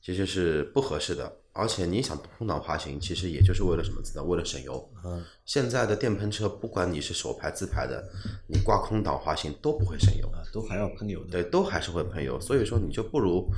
[0.00, 1.30] 其实是不合适的。
[1.58, 4.00] 而且你想空档滑行，其实也就是为了什么？
[4.00, 4.22] 知道？
[4.22, 4.88] 为了省油。
[5.04, 5.24] 嗯。
[5.44, 8.08] 现在的电喷车，不管你是手排自排的，
[8.46, 11.30] 你挂空挡滑行都不会省油，都还要喷油的。
[11.30, 12.40] 对，都还是会喷油。
[12.40, 13.50] 所以说，你就不如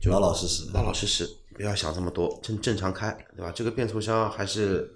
[0.00, 3.52] 就老老实实，老老实实，不要想这么多，正正常开，对吧？
[3.54, 4.90] 这个变速箱还是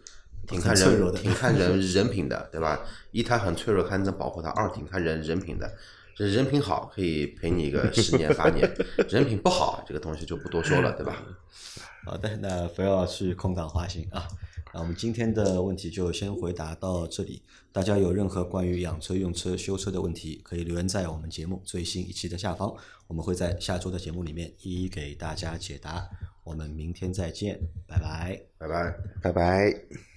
[0.48, 2.80] 挺看人，挺看人人品的，对吧？
[3.10, 5.70] 一台很脆弱，看能保护它；二挺看人人品的。
[6.16, 8.66] 这人品好，可以陪你一个十年八年；
[9.10, 11.22] 人品不好，这个东西就不多说了，对吧？
[12.06, 14.28] 好的，那不要去空港滑行啊。
[14.72, 17.42] 那我们今天的问题就先回答到这里。
[17.72, 22.72] 大家有任何关于养车、用车、修车的问题，可以留言在我们节目最新一期的下方，
[23.08, 26.08] 我们会在下周的节目里面一一给大家解答。
[26.44, 30.15] 我们明天再见，拜拜，拜拜，拜拜。